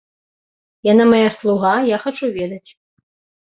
Яна 0.91 1.05
мая 1.11 1.29
слуга, 1.37 1.77
я 1.95 2.03
хачу 2.07 2.25
ведаць. 2.41 2.67